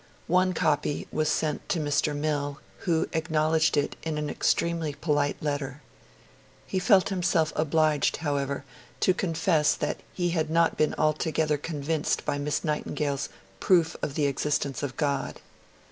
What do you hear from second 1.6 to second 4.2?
to Mr. Mill, who acknowledged it in